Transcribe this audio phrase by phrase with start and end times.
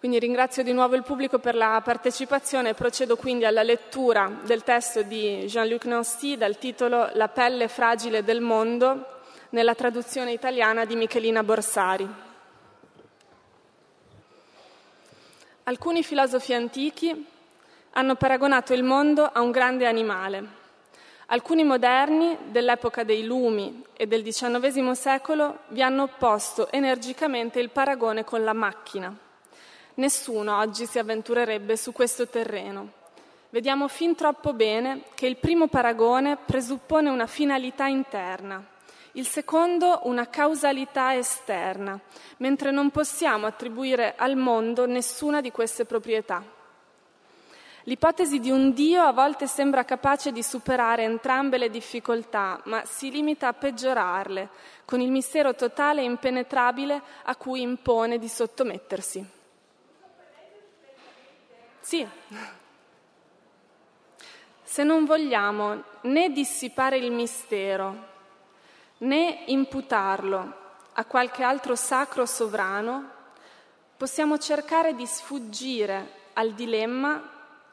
[0.00, 4.62] Quindi ringrazio di nuovo il pubblico per la partecipazione e procedo quindi alla lettura del
[4.62, 10.96] testo di Jean-Luc Nancy dal titolo La pelle fragile del mondo nella traduzione italiana di
[10.96, 12.08] Michelina Borsari.
[15.64, 17.26] Alcuni filosofi antichi
[17.90, 20.44] hanno paragonato il mondo a un grande animale.
[21.26, 28.24] Alcuni moderni dell'epoca dei lumi e del XIX secolo vi hanno opposto energicamente il paragone
[28.24, 29.28] con la macchina.
[29.94, 32.92] Nessuno oggi si avventurerebbe su questo terreno.
[33.50, 38.64] Vediamo fin troppo bene che il primo paragone presuppone una finalità interna,
[39.12, 41.98] il secondo una causalità esterna,
[42.36, 46.58] mentre non possiamo attribuire al mondo nessuna di queste proprietà.
[47.84, 53.10] L'ipotesi di un Dio a volte sembra capace di superare entrambe le difficoltà, ma si
[53.10, 54.48] limita a peggiorarle,
[54.84, 59.38] con il mistero totale e impenetrabile a cui impone di sottomettersi.
[61.80, 62.06] Sì.
[64.62, 68.08] Se non vogliamo né dissipare il mistero,
[68.98, 70.54] né imputarlo
[70.92, 73.18] a qualche altro sacro sovrano,
[73.96, 77.20] possiamo cercare di sfuggire al dilemma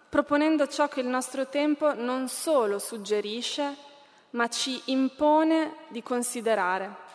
[0.09, 3.75] proponendo ciò che il nostro tempo non solo suggerisce,
[4.31, 7.05] ma ci impone di considerare.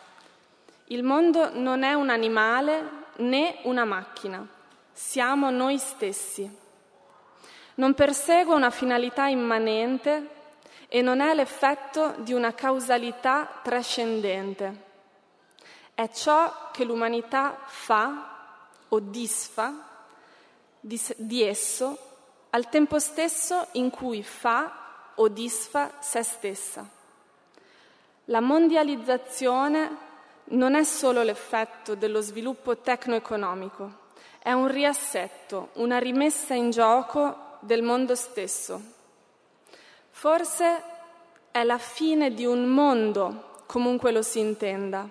[0.87, 4.45] Il mondo non è un animale né una macchina,
[4.91, 6.61] siamo noi stessi.
[7.75, 10.29] Non persegue una finalità immanente
[10.87, 14.91] e non è l'effetto di una causalità trascendente.
[15.95, 18.57] È ciò che l'umanità fa
[18.89, 19.73] o disfa
[20.79, 21.97] di, di esso
[22.51, 26.87] al tempo stesso in cui fa o disfa se stessa.
[28.25, 29.97] La mondializzazione
[30.45, 34.01] non è solo l'effetto dello sviluppo tecno-economico,
[34.37, 38.81] è un riassetto, una rimessa in gioco del mondo stesso.
[40.09, 40.83] Forse
[41.51, 45.07] è la fine di un mondo, comunque lo si intenda,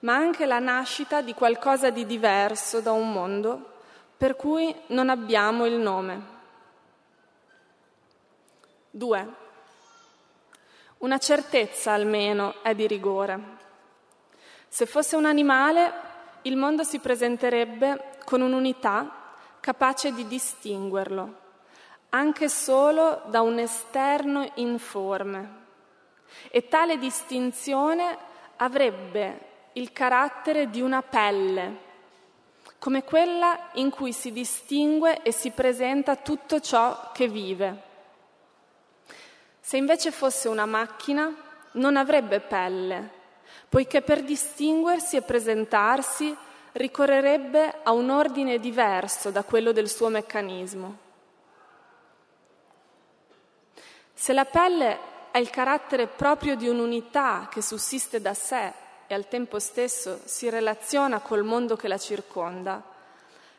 [0.00, 3.72] ma anche la nascita di qualcosa di diverso da un mondo
[4.16, 6.32] per cui non abbiamo il nome.
[8.90, 9.28] 2.
[10.98, 13.62] Una certezza almeno è di rigore.
[14.68, 15.92] Se fosse un animale,
[16.42, 21.42] il mondo si presenterebbe con un'unità capace di distinguerlo
[22.14, 25.62] anche solo da un esterno informe.
[26.48, 28.16] E tale distinzione
[28.56, 31.82] avrebbe il carattere di una pelle,
[32.78, 37.82] come quella in cui si distingue e si presenta tutto ciò che vive.
[39.60, 41.34] Se invece fosse una macchina,
[41.72, 43.10] non avrebbe pelle,
[43.68, 46.36] poiché per distinguersi e presentarsi
[46.72, 51.03] ricorrerebbe a un ordine diverso da quello del suo meccanismo.
[54.24, 54.98] Se la pelle
[55.32, 58.72] ha il carattere proprio di un'unità che sussiste da sé
[59.06, 62.82] e al tempo stesso si relaziona col mondo che la circonda,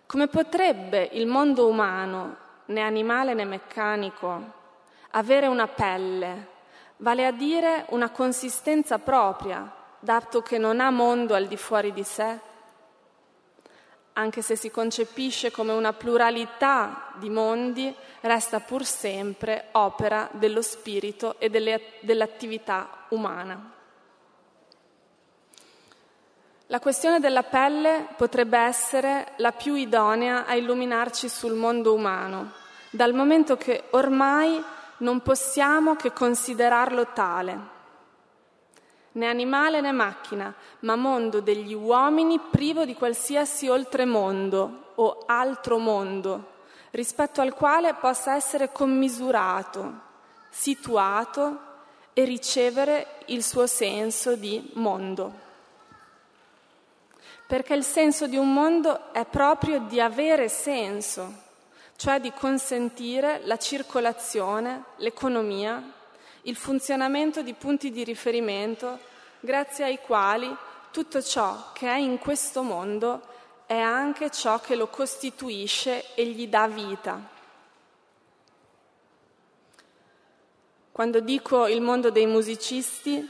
[0.07, 4.41] come potrebbe il mondo umano, né animale né meccanico,
[5.11, 6.47] avere una pelle,
[6.97, 12.03] vale a dire una consistenza propria, dato che non ha mondo al di fuori di
[12.03, 12.39] sé?
[14.17, 21.35] Anche se si concepisce come una pluralità di mondi, resta pur sempre opera dello spirito
[21.37, 23.71] e delle, dell'attività umana.
[26.67, 32.53] La questione della pelle potrebbe essere la più idonea a illuminarci sul mondo umano,
[32.91, 34.63] dal momento che ormai
[34.97, 37.73] non possiamo che considerarlo tale
[39.15, 46.53] né animale né macchina, ma mondo degli uomini privo di qualsiasi oltremondo o altro mondo,
[46.91, 50.01] rispetto al quale possa essere commisurato,
[50.49, 51.59] situato
[52.13, 55.43] e ricevere il suo senso di mondo.
[57.47, 61.43] Perché il senso di un mondo è proprio di avere senso,
[61.95, 65.81] cioè di consentire la circolazione, l'economia,
[66.47, 68.99] il funzionamento di punti di riferimento
[69.39, 70.53] grazie ai quali
[70.91, 73.21] tutto ciò che è in questo mondo
[73.65, 77.33] è anche ciò che lo costituisce e gli dà vita.
[80.91, 83.27] Quando dico il mondo dei musicisti,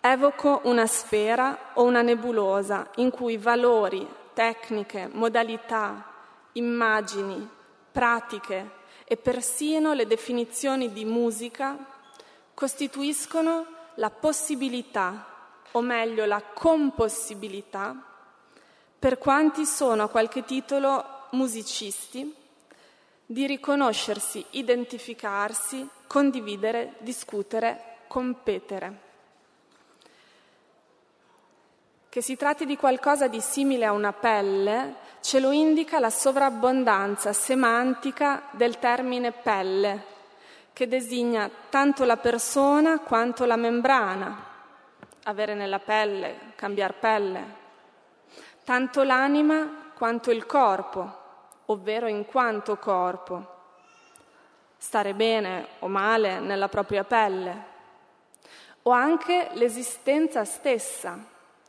[0.00, 6.12] evoco una sfera o una nebulosa in cui valori, tecniche, modalità,
[6.52, 7.46] immagini,
[7.90, 8.70] pratiche
[9.04, 11.94] e persino le definizioni di musica
[12.56, 13.66] costituiscono
[13.96, 15.26] la possibilità,
[15.72, 17.94] o meglio la compossibilità,
[18.98, 22.34] per quanti sono a qualche titolo musicisti,
[23.26, 29.00] di riconoscersi, identificarsi, condividere, discutere, competere.
[32.08, 37.34] Che si tratti di qualcosa di simile a una pelle ce lo indica la sovrabbondanza
[37.34, 40.14] semantica del termine pelle,
[40.76, 44.44] che designa tanto la persona quanto la membrana,
[45.22, 47.54] avere nella pelle, cambiare pelle,
[48.62, 51.20] tanto l'anima quanto il corpo,
[51.64, 53.54] ovvero in quanto corpo,
[54.76, 57.64] stare bene o male nella propria pelle,
[58.82, 61.18] o anche l'esistenza stessa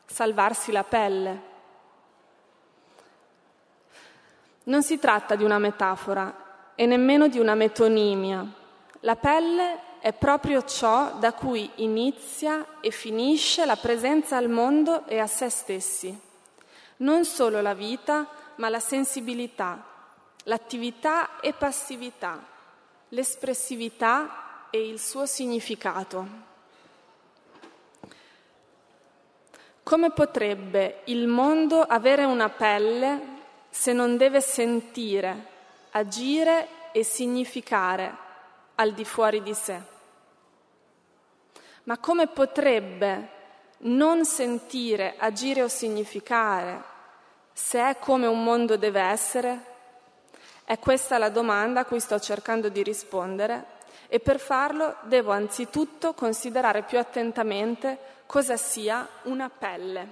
[0.06, 1.42] salvarsi la pelle.
[4.63, 8.65] Non si tratta di una metafora e nemmeno di una metonimia.
[9.01, 15.19] La pelle è proprio ciò da cui inizia e finisce la presenza al mondo e
[15.19, 16.19] a se stessi.
[16.97, 19.83] Non solo la vita, ma la sensibilità,
[20.45, 22.44] l'attività e passività,
[23.09, 26.45] l'espressività e il suo significato.
[29.83, 33.35] Come potrebbe il mondo avere una pelle
[33.69, 35.45] se non deve sentire,
[35.91, 38.25] agire e significare
[38.77, 39.79] al di fuori di sé?
[41.83, 43.35] Ma come potrebbe
[43.79, 46.95] non sentire, agire o significare
[47.53, 49.75] se è come un mondo deve essere?
[50.63, 53.75] È questa la domanda a cui sto cercando di rispondere
[54.07, 60.07] e per farlo devo anzitutto considerare più attentamente cosa sia una pelle.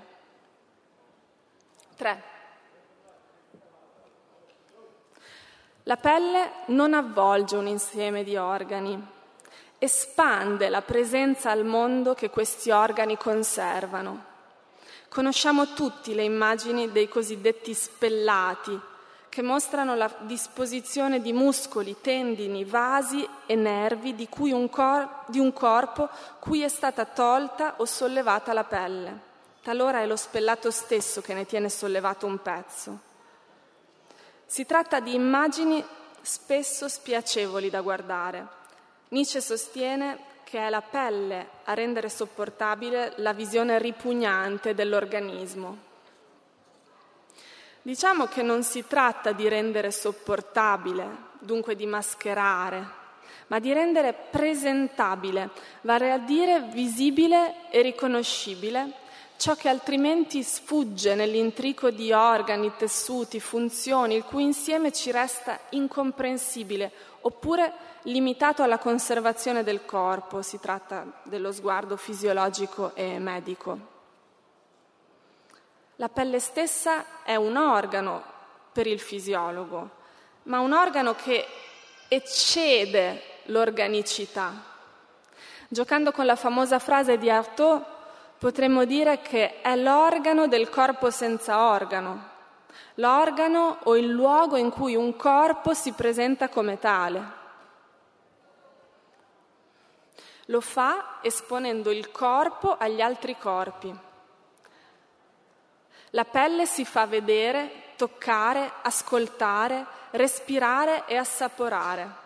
[1.95, 2.34] 3.
[5.87, 8.99] La pelle non avvolge un insieme di organi,
[9.77, 14.23] espande la presenza al mondo che questi organi conservano.
[15.09, 18.79] Conosciamo tutti le immagini dei cosiddetti spellati,
[19.29, 25.53] che mostrano la disposizione di muscoli, tendini, vasi e nervi di, un, cor- di un
[25.53, 26.09] corpo
[26.39, 29.19] cui è stata tolta o sollevata la pelle.
[29.61, 33.04] Talora è lo spellato stesso che ne tiene sollevato un pezzo.
[34.55, 35.83] Si tratta di immagini
[36.21, 38.47] spesso spiacevoli da guardare.
[39.09, 45.77] Nietzsche sostiene che è la pelle a rendere sopportabile la visione ripugnante dell'organismo.
[47.81, 51.05] Diciamo che non si tratta di rendere sopportabile,
[51.39, 52.87] dunque di mascherare,
[53.47, 55.49] ma di rendere presentabile,
[55.81, 59.03] vale a dire visibile e riconoscibile,
[59.37, 66.91] ciò che altrimenti sfugge nell'intrico di organi, tessuti, funzioni, il cui insieme ci resta incomprensibile,
[67.21, 67.73] oppure
[68.03, 73.93] limitato alla conservazione del corpo, si tratta dello sguardo fisiologico e medico.
[75.97, 78.23] La pelle stessa è un organo
[78.71, 79.89] per il fisiologo,
[80.43, 81.45] ma un organo che
[82.07, 84.73] eccede l'organicità.
[85.67, 87.93] Giocando con la famosa frase di Artaud,
[88.37, 92.29] potremmo dire che è l'organo del corpo senza organo,
[92.95, 97.43] l'organo o il luogo in cui un corpo si presenta come tale.
[100.49, 103.93] Lo fa esponendo il corpo agli altri corpi.
[106.11, 112.23] La pelle si fa vedere, toccare, ascoltare, respirare e assaporare.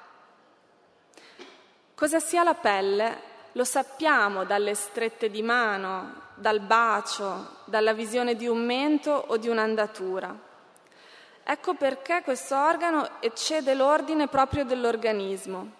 [1.95, 8.47] Cosa sia la pelle lo sappiamo dalle strette di mano, dal bacio, dalla visione di
[8.47, 10.47] un mento o di un'andatura.
[11.43, 15.77] Ecco perché questo organo eccede l'ordine proprio dell'organismo.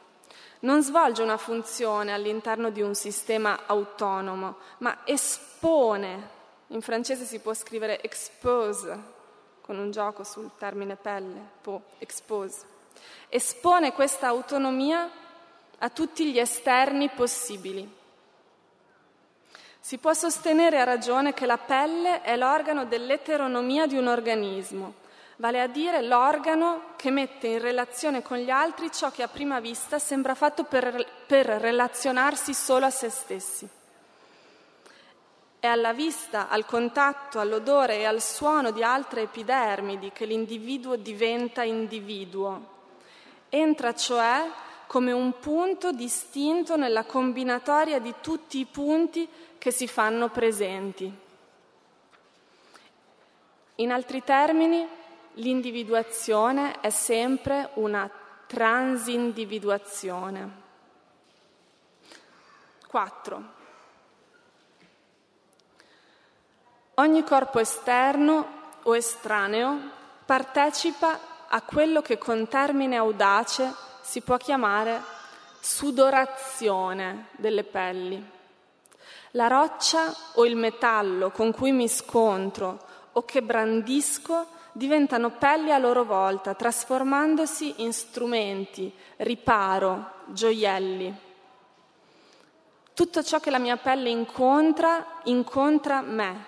[0.62, 7.54] Non svolge una funzione all'interno di un sistema autonomo, ma espone in francese si può
[7.54, 8.98] scrivere expose,
[9.62, 12.66] con un gioco sul termine pelle, po, expose.
[13.30, 15.10] Espone questa autonomia
[15.80, 17.98] a tutti gli esterni possibili.
[19.80, 24.96] Si può sostenere a ragione che la pelle è l'organo dell'eteronomia di un organismo,
[25.38, 29.60] vale a dire l'organo che mette in relazione con gli altri ciò che a prima
[29.60, 33.68] vista sembra fatto per, per relazionarsi solo a se stessi.
[35.62, 41.64] È alla vista, al contatto, all'odore e al suono di altre epidermidi che l'individuo diventa
[41.64, 42.78] individuo.
[43.50, 44.46] Entra cioè
[44.89, 49.29] come un punto distinto nella combinatoria di tutti i punti
[49.60, 51.15] che si fanno presenti.
[53.75, 54.84] In altri termini,
[55.34, 58.10] l'individuazione è sempre una
[58.48, 60.51] transindividuazione.
[62.88, 63.43] 4.
[66.96, 68.48] Ogni corpo esterno
[68.81, 69.77] o estraneo
[70.25, 75.04] partecipa a quello che con termine audace si può chiamare
[75.60, 78.20] sudorazione delle pelli.
[79.34, 82.80] La roccia o il metallo con cui mi scontro
[83.12, 91.16] o che brandisco diventano pelli a loro volta, trasformandosi in strumenti, riparo, gioielli.
[92.96, 96.46] Tutto ciò che la mia pelle incontra, incontra me.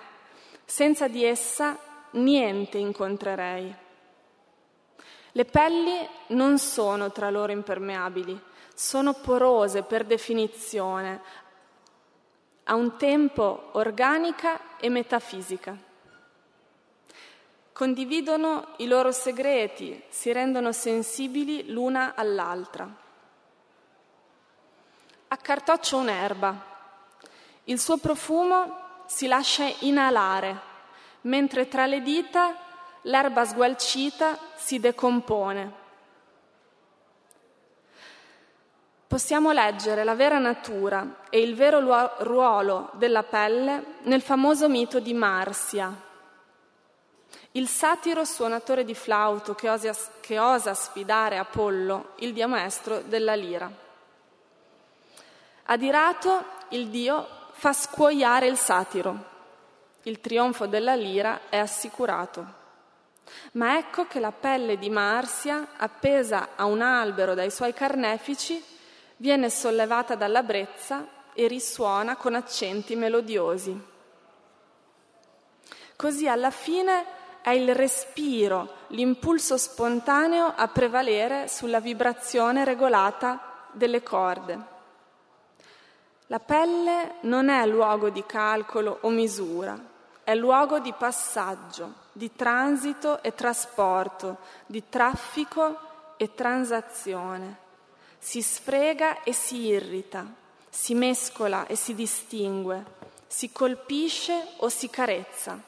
[0.64, 1.78] Senza di essa
[2.10, 3.72] niente incontrerei.
[5.32, 8.38] Le pelli non sono tra loro impermeabili,
[8.74, 11.20] sono porose per definizione,
[12.64, 15.76] a un tempo organica e metafisica.
[17.72, 22.88] Condividono i loro segreti, si rendono sensibili l'una all'altra.
[25.28, 26.70] Accartoccio un'erba.
[27.64, 30.60] Il suo profumo si lascia inalare,
[31.22, 32.54] mentre tra le dita
[33.02, 35.80] l'erba sgualcita si decompone.
[39.06, 45.12] Possiamo leggere la vera natura e il vero ruolo della pelle nel famoso mito di
[45.12, 45.94] Marsia.
[47.52, 53.34] Il satiro suonatore di flauto che osa, che osa sfidare Apollo, il dio maestro della
[53.34, 53.70] lira.
[55.64, 59.30] Adirato, il dio fa scuoiare il satiro.
[60.04, 62.60] Il trionfo della lira è assicurato.
[63.52, 68.62] Ma ecco che la pelle di Marsia, appesa a un albero dai suoi carnefici,
[69.16, 73.90] viene sollevata dalla brezza e risuona con accenti melodiosi.
[75.96, 84.70] Così alla fine è il respiro, l'impulso spontaneo a prevalere sulla vibrazione regolata delle corde.
[86.26, 89.78] La pelle non è luogo di calcolo o misura,
[90.24, 97.58] è luogo di passaggio, di transito e trasporto, di traffico e transazione.
[98.18, 100.24] Si sfrega e si irrita,
[100.68, 102.84] si mescola e si distingue,
[103.26, 105.60] si colpisce o si carezza.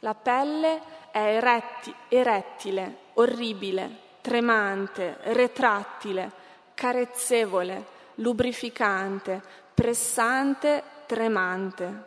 [0.00, 6.30] La pelle è eretti, erettile, orribile, tremante, retrattile,
[6.74, 7.84] carezzevole,
[8.16, 9.42] lubrificante,
[9.74, 12.04] pressante, tremante.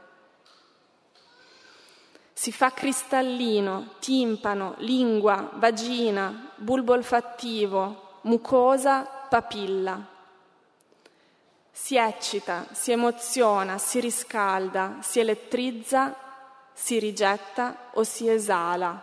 [2.42, 10.04] Si fa cristallino, timpano, lingua, vagina, bulbo olfattivo, mucosa, papilla.
[11.72, 16.16] Si eccita, si emoziona, si riscalda, si elettrizza,
[16.74, 19.00] si rigetta o si esala.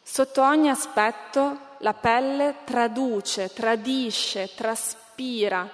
[0.00, 5.68] Sotto ogni aspetto la pelle traduce, tradisce, traspira,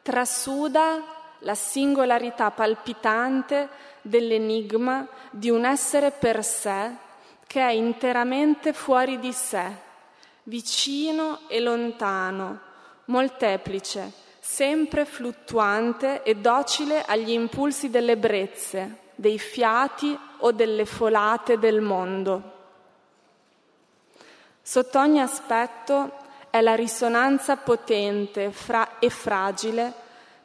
[0.00, 6.90] trasuda la singolarità palpitante dell'enigma di un essere per sé
[7.46, 9.90] che è interamente fuori di sé
[10.44, 12.60] vicino e lontano,
[13.06, 21.80] molteplice, sempre fluttuante e docile agli impulsi delle brezze, dei fiati o delle folate del
[21.80, 22.50] mondo.
[24.60, 29.94] Sotto ogni aspetto è la risonanza potente fra- e fragile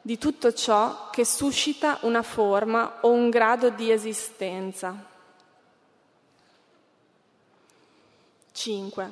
[0.08, 5.04] di tutto ciò che suscita una forma o un grado di esistenza.
[8.50, 9.10] 5.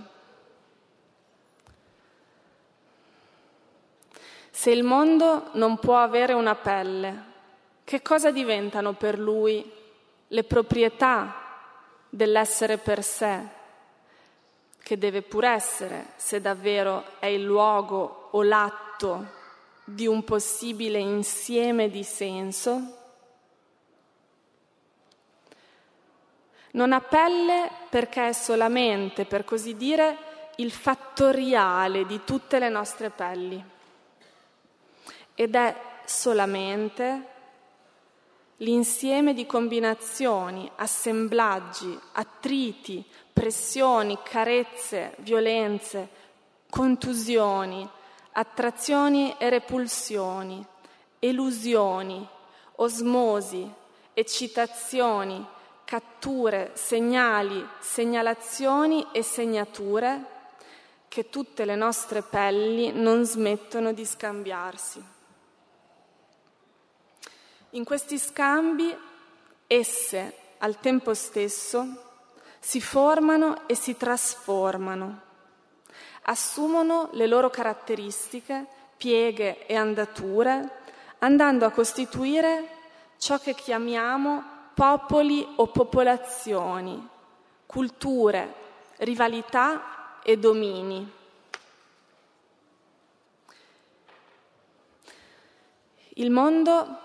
[4.50, 7.24] Se il mondo non può avere una pelle,
[7.84, 9.70] che cosa diventano per lui
[10.28, 11.34] le proprietà
[12.08, 13.46] dell'essere per sé,
[14.82, 19.35] che deve pur essere, se davvero è il luogo o l'atto
[19.88, 22.96] di un possibile insieme di senso?
[26.72, 30.18] Non ha pelle perché è solamente, per così dire,
[30.56, 33.62] il fattoriale di tutte le nostre pelli
[35.34, 35.74] ed è
[36.04, 37.34] solamente
[38.58, 46.08] l'insieme di combinazioni, assemblaggi, attriti, pressioni, carezze, violenze,
[46.70, 47.88] contusioni,
[48.38, 50.64] attrazioni e repulsioni,
[51.18, 52.28] elusioni,
[52.76, 53.70] osmosi,
[54.12, 55.44] eccitazioni,
[55.84, 60.34] catture, segnali, segnalazioni e segnature
[61.08, 65.02] che tutte le nostre pelli non smettono di scambiarsi.
[67.70, 68.94] In questi scambi
[69.66, 71.86] esse al tempo stesso
[72.58, 75.22] si formano e si trasformano,
[76.28, 78.66] assumono le loro caratteristiche,
[78.96, 80.82] pieghe e andature,
[81.18, 82.68] andando a costituire
[83.18, 87.08] ciò che chiamiamo popoli o popolazioni,
[87.66, 88.54] culture,
[88.98, 91.12] rivalità e domini.
[96.18, 96.98] Il mondo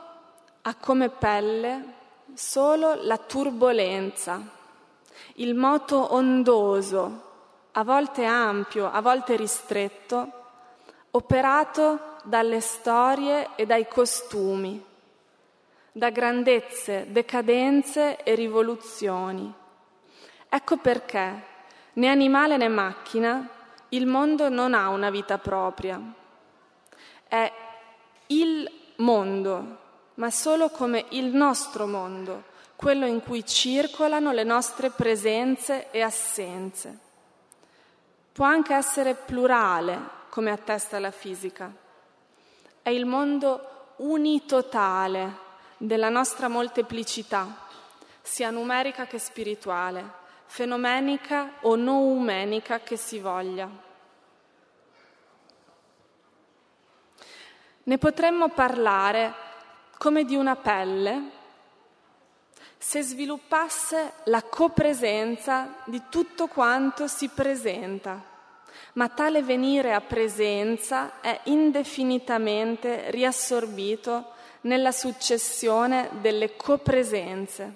[0.61, 1.99] ha come pelle
[2.33, 4.41] solo la turbolenza,
[5.35, 7.30] il moto ondoso,
[7.73, 10.31] a volte ampio, a volte ristretto,
[11.11, 14.83] operato dalle storie e dai costumi,
[15.91, 19.53] da grandezze, decadenze e rivoluzioni.
[20.49, 21.43] Ecco perché
[21.93, 23.47] né animale né macchina
[23.89, 26.01] il mondo non ha una vita propria.
[27.27, 27.51] È
[28.27, 29.77] il mondo,
[30.15, 32.43] ma solo come il nostro mondo,
[32.75, 37.09] quello in cui circolano le nostre presenze e assenze.
[38.33, 41.69] Può anche essere plurale, come attesta la fisica.
[42.81, 47.67] È il mondo unitotale della nostra molteplicità,
[48.21, 53.69] sia numerica che spirituale, fenomenica o noumenica che si voglia.
[57.83, 59.33] Ne potremmo parlare
[59.97, 61.39] come di una pelle
[62.83, 68.19] se sviluppasse la copresenza di tutto quanto si presenta,
[68.93, 77.75] ma tale venire a presenza è indefinitamente riassorbito nella successione delle copresenze.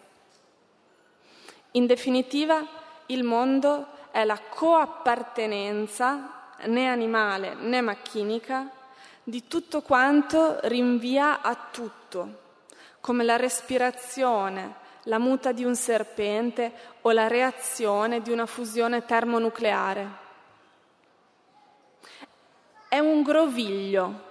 [1.74, 2.66] In definitiva,
[3.06, 8.72] il mondo è la coappartenenza né animale né macchinica
[9.22, 12.40] di tutto quanto rinvia a tutto,
[13.02, 16.72] come la respirazione, la muta di un serpente
[17.02, 20.24] o la reazione di una fusione termonucleare.
[22.88, 24.24] È un groviglio,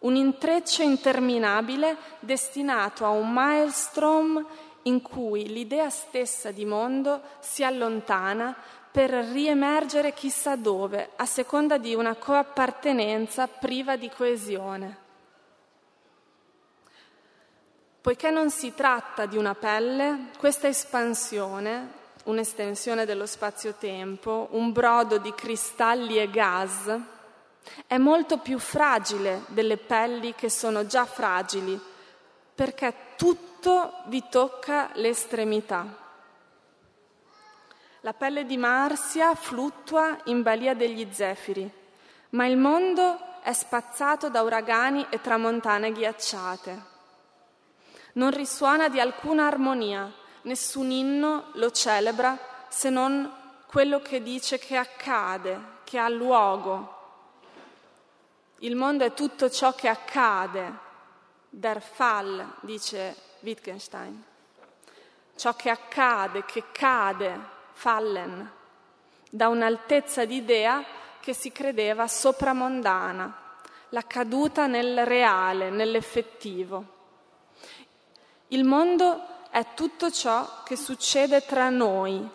[0.00, 4.44] un intreccio interminabile destinato a un maelstrom
[4.82, 8.56] in cui l'idea stessa di mondo si allontana
[8.90, 15.06] per riemergere chissà dove, a seconda di una coappartenenza priva di coesione.
[18.08, 21.92] Poiché non si tratta di una pelle, questa espansione,
[22.24, 26.98] un'estensione dello spazio-tempo, un brodo di cristalli e gas,
[27.86, 31.78] è molto più fragile delle pelli che sono già fragili,
[32.54, 35.84] perché tutto vi tocca l'estremità.
[38.00, 41.70] La pelle di Marsia fluttua in balia degli zefiri,
[42.30, 46.96] ma il mondo è spazzato da uragani e tramontane ghiacciate.
[48.18, 53.32] Non risuona di alcuna armonia, nessun inno lo celebra se non
[53.68, 56.96] quello che dice che accade, che ha luogo.
[58.58, 60.78] Il mondo è tutto ciò che accade,
[61.48, 64.20] der Fall, dice Wittgenstein.
[65.36, 67.38] Ciò che accade, che cade,
[67.74, 68.50] fallen,
[69.30, 70.84] da un'altezza di idea
[71.20, 73.32] che si credeva sopramondana,
[73.90, 76.96] la caduta nel reale, nell'effettivo.
[78.48, 82.26] Il mondo è tutto ciò che succede tra noi,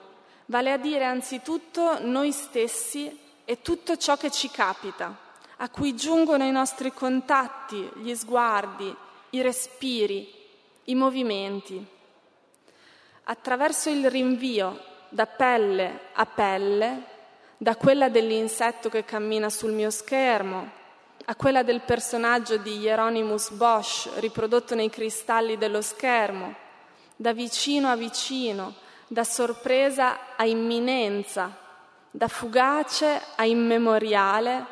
[0.46, 5.18] vale a dire anzitutto noi stessi e tutto ciò che ci capita,
[5.58, 8.96] a cui giungono i nostri contatti, gli sguardi,
[9.32, 10.32] i respiri,
[10.86, 11.84] i movimenti.
[13.24, 17.06] Attraverso il rinvio da pelle a pelle,
[17.58, 20.82] da quella dell'insetto che cammina sul mio schermo,
[21.26, 26.54] a quella del personaggio di Hieronymus Bosch riprodotto nei cristalli dello schermo,
[27.16, 28.74] da vicino a vicino,
[29.08, 31.56] da sorpresa a imminenza,
[32.12, 34.66] da fugace a immemoriale,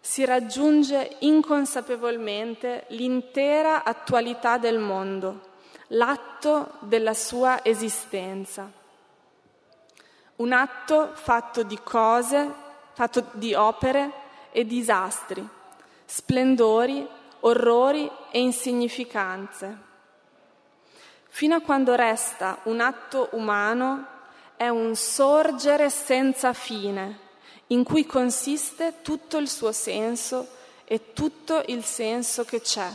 [0.00, 5.48] si raggiunge inconsapevolmente l'intera attualità del mondo,
[5.88, 8.70] l'atto della sua esistenza.
[10.36, 12.50] Un atto fatto di cose,
[12.92, 14.10] fatto di opere
[14.52, 15.46] e disastri,
[16.10, 17.06] splendori,
[17.40, 19.78] orrori e insignificanze.
[21.28, 24.06] Fino a quando resta un atto umano
[24.56, 27.28] è un sorgere senza fine,
[27.68, 30.48] in cui consiste tutto il suo senso
[30.84, 32.90] e tutto il senso che c'è.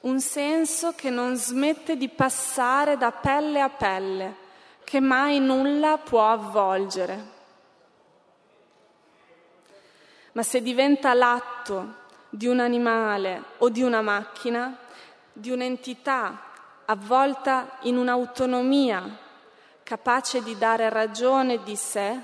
[0.00, 4.34] Un senso che non smette di passare da pelle a pelle
[4.82, 7.36] che mai nulla può avvolgere.
[10.32, 14.76] Ma se diventa l'atto di un animale o di una macchina,
[15.32, 16.42] di un'entità
[16.84, 19.26] avvolta in un'autonomia
[19.82, 22.18] capace di dare ragione di sé,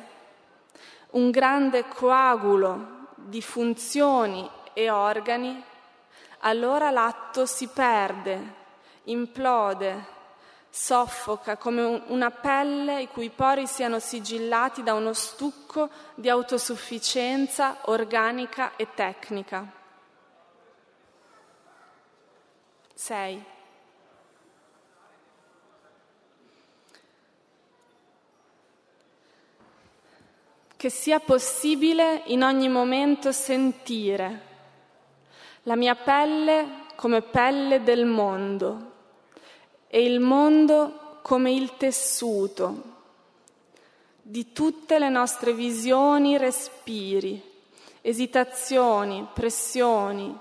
[1.11, 5.62] un grande coagulo di funzioni e organi,
[6.40, 8.55] allora l'atto si perde,
[9.05, 10.12] implode,
[10.77, 18.75] soffoca come una pelle i cui pori siano sigillati da uno stucco di autosufficienza organica
[18.75, 19.71] e tecnica.
[22.93, 23.45] 6.
[30.77, 34.43] Che sia possibile in ogni momento sentire
[35.63, 38.91] la mia pelle come pelle del mondo
[39.94, 42.83] e il mondo come il tessuto.
[44.20, 47.40] Di tutte le nostre visioni, respiri,
[48.00, 50.37] esitazioni, pressioni,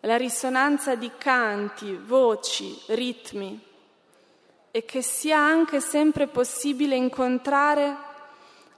[0.00, 3.62] la risonanza di canti, voci, ritmi
[4.70, 7.94] e che sia anche sempre possibile incontrare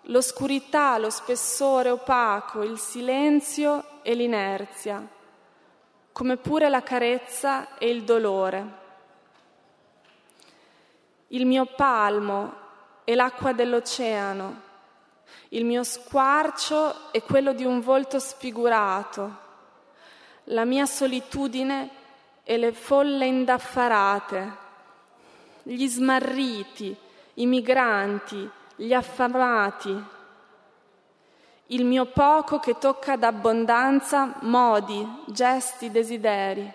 [0.06, 5.06] l'oscurità, lo spessore opaco, il silenzio e l'inerzia,
[6.10, 8.82] come pure la carezza e il dolore
[11.34, 12.62] il mio palmo
[13.02, 14.62] è l'acqua dell'oceano,
[15.48, 19.42] il mio squarcio è quello di un volto sfigurato,
[20.44, 21.90] la mia solitudine
[22.44, 24.56] è le folle indaffarate,
[25.64, 26.96] gli smarriti,
[27.34, 30.04] i migranti, gli affamati,
[31.68, 36.72] il mio poco che tocca d'abbondanza modi, gesti, desideri.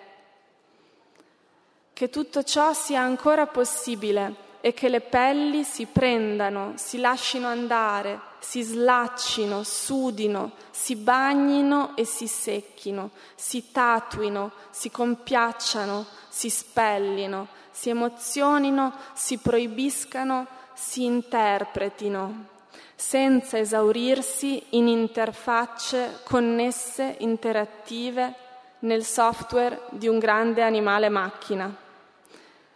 [1.94, 8.20] Che tutto ciò sia ancora possibile e che le pelli si prendano, si lascino andare,
[8.40, 17.88] si slaccino, sudino, si bagnino e si secchino, si tatuino, si compiacciano, si spellino, si
[17.88, 22.46] emozionino, si proibiscano, si interpretino,
[22.94, 28.34] senza esaurirsi in interfacce connesse, interattive
[28.80, 31.74] nel software di un grande animale macchina.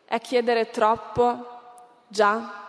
[0.05, 1.54] È chiedere troppo
[2.15, 2.64] Già?